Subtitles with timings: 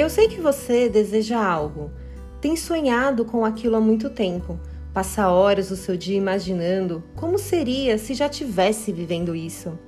[0.00, 1.90] Eu sei que você deseja algo,
[2.40, 4.58] tem sonhado com aquilo há muito tempo,
[4.94, 9.78] passa horas do seu dia imaginando como seria se já tivesse vivendo isso.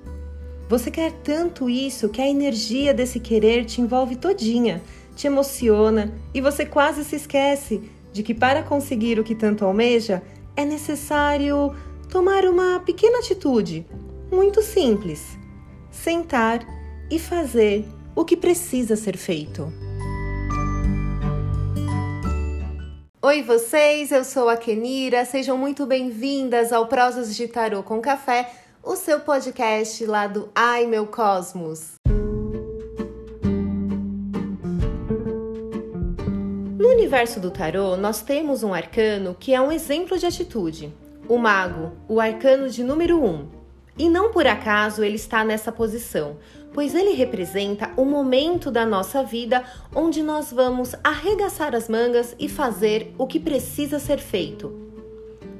[0.68, 4.82] Você quer tanto isso que a energia desse querer te envolve todinha,
[5.16, 7.80] te emociona e você quase se esquece
[8.12, 10.22] de que para conseguir o que tanto almeja
[10.54, 11.74] é necessário
[12.10, 13.86] tomar uma pequena atitude,
[14.30, 15.38] muito simples:
[15.90, 16.60] sentar
[17.10, 19.72] e fazer o que precisa ser feito.
[23.24, 28.50] Oi vocês, eu sou a Kenira, sejam muito bem-vindas ao Prosas de Tarô com Café,
[28.82, 31.92] o seu podcast lá do Ai Meu Cosmos.
[36.76, 40.92] No universo do tarô, nós temos um arcano que é um exemplo de atitude,
[41.28, 43.24] o Mago, o arcano de número 1.
[43.24, 43.61] Um.
[43.98, 46.38] E não por acaso ele está nessa posição,
[46.72, 49.62] pois ele representa o momento da nossa vida
[49.94, 54.80] onde nós vamos arregaçar as mangas e fazer o que precisa ser feito.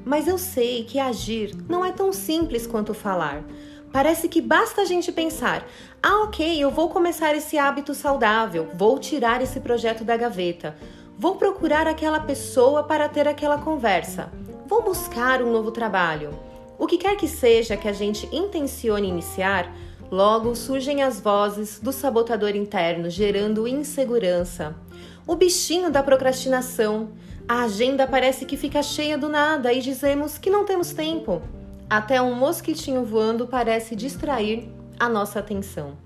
[0.03, 3.43] Mas eu sei que agir não é tão simples quanto falar.
[3.91, 5.65] Parece que basta a gente pensar:
[6.01, 10.75] ah, ok, eu vou começar esse hábito saudável, vou tirar esse projeto da gaveta,
[11.17, 14.31] vou procurar aquela pessoa para ter aquela conversa,
[14.67, 16.52] vou buscar um novo trabalho.
[16.77, 19.71] O que quer que seja que a gente intencione iniciar,
[20.13, 24.75] Logo surgem as vozes do sabotador interno, gerando insegurança.
[25.25, 27.13] O bichinho da procrastinação.
[27.47, 31.41] A agenda parece que fica cheia do nada e dizemos que não temos tempo.
[31.89, 35.97] Até um mosquitinho voando parece distrair a nossa atenção.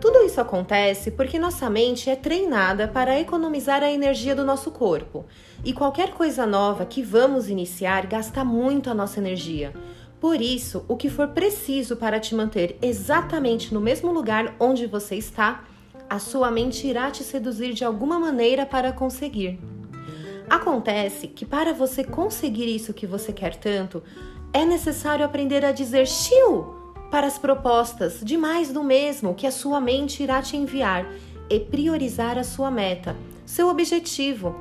[0.00, 5.26] Tudo isso acontece porque nossa mente é treinada para economizar a energia do nosso corpo,
[5.62, 9.74] e qualquer coisa nova que vamos iniciar gasta muito a nossa energia.
[10.18, 15.16] Por isso, o que for preciso para te manter exatamente no mesmo lugar onde você
[15.16, 15.64] está,
[16.08, 19.60] a sua mente irá te seduzir de alguma maneira para conseguir.
[20.48, 24.02] Acontece que para você conseguir isso que você quer tanto,
[24.52, 26.79] é necessário aprender a dizer xiu
[27.10, 31.06] para as propostas de mais do mesmo que a sua mente irá te enviar
[31.48, 34.54] e priorizar a sua meta, seu objetivo,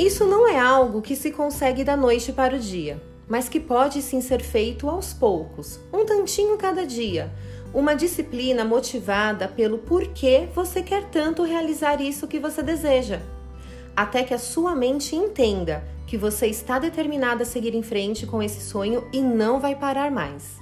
[0.00, 2.98] Isso não é algo que se consegue da noite para o dia,
[3.28, 7.30] mas que pode sim ser feito aos poucos, um tantinho cada dia.
[7.74, 13.20] Uma disciplina motivada pelo porquê você quer tanto realizar isso que você deseja.
[14.00, 18.42] Até que a sua mente entenda que você está determinada a seguir em frente com
[18.42, 20.58] esse sonho e não vai parar mais.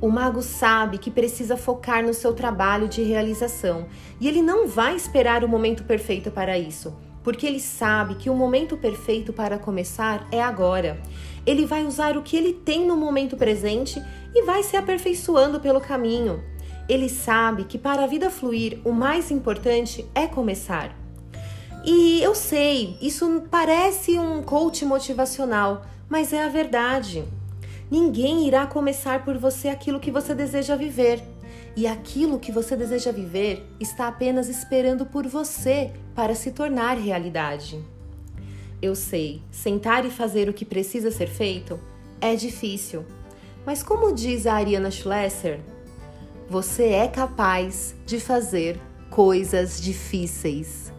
[0.00, 3.84] O mago sabe que precisa focar no seu trabalho de realização
[4.18, 8.34] e ele não vai esperar o momento perfeito para isso porque ele sabe que o
[8.34, 10.98] momento perfeito para começar é agora.
[11.44, 14.00] Ele vai usar o que ele tem no momento presente
[14.34, 16.42] e vai se aperfeiçoando pelo caminho.
[16.88, 21.05] Ele sabe que para a vida fluir, o mais importante é começar.
[21.86, 27.22] E eu sei, isso parece um coach motivacional, mas é a verdade.
[27.88, 31.22] Ninguém irá começar por você aquilo que você deseja viver.
[31.76, 37.78] E aquilo que você deseja viver está apenas esperando por você para se tornar realidade.
[38.82, 41.78] Eu sei, sentar e fazer o que precisa ser feito
[42.20, 43.04] é difícil,
[43.64, 45.60] mas como diz a Ariana Schlesser,
[46.48, 48.80] você é capaz de fazer
[49.10, 50.92] coisas difíceis.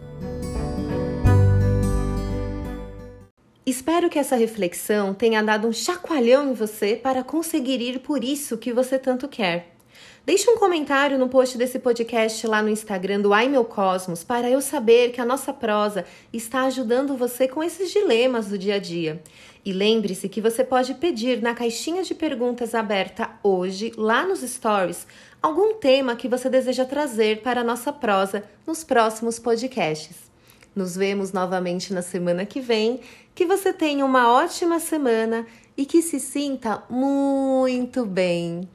[3.68, 8.56] Espero que essa reflexão tenha dado um chacoalhão em você para conseguir ir por isso
[8.56, 9.76] que você tanto quer.
[10.24, 14.48] Deixe um comentário no post desse podcast lá no Instagram do Ai Meu Cosmos para
[14.48, 18.78] eu saber que a nossa prosa está ajudando você com esses dilemas do dia a
[18.78, 19.22] dia.
[19.62, 25.06] E lembre-se que você pode pedir na caixinha de perguntas aberta hoje, lá nos stories,
[25.42, 30.27] algum tema que você deseja trazer para a nossa prosa nos próximos podcasts.
[30.78, 33.00] Nos vemos novamente na semana que vem.
[33.34, 35.44] Que você tenha uma ótima semana
[35.76, 38.60] e que se sinta muito bem.